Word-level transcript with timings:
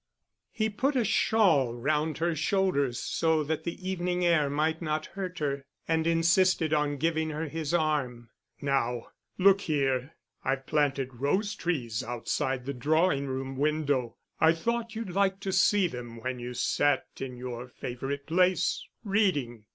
He 0.51 0.67
put 0.67 0.95
a 0.95 1.03
shawl 1.03 1.75
round 1.75 2.17
her 2.17 2.35
shoulders, 2.35 2.99
so 2.99 3.43
that 3.43 3.65
the 3.65 3.87
evening 3.87 4.25
air 4.25 4.49
might 4.49 4.81
not 4.81 5.05
hurt 5.05 5.37
her, 5.37 5.63
and 5.87 6.07
insisted 6.07 6.73
on 6.73 6.97
giving 6.97 7.29
her 7.29 7.47
his 7.47 7.71
arm. 7.71 8.31
"Now, 8.63 9.09
look 9.37 9.61
here; 9.61 10.15
I've 10.43 10.65
planted 10.65 11.13
rose 11.21 11.53
trees 11.53 12.01
outside 12.01 12.65
the 12.65 12.73
drawing 12.73 13.27
room 13.27 13.57
window; 13.57 14.17
I 14.39 14.53
thought 14.53 14.95
you'd 14.95 15.11
like 15.11 15.39
to 15.41 15.51
see 15.51 15.85
them 15.87 16.17
when 16.19 16.39
you 16.39 16.55
sat 16.55 17.05
in 17.19 17.37
your 17.37 17.67
favourite 17.67 18.25
place, 18.25 18.83
reading." 19.03 19.65